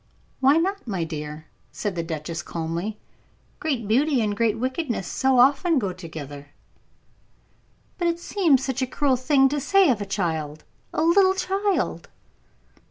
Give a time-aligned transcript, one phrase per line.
[0.39, 2.97] "Why not, my dear?" said the duchess, calmly.
[3.59, 6.47] "Great beauty and great wickedness so often go together."
[7.99, 12.09] "But it seems such a cruel thing to say of a child a little child."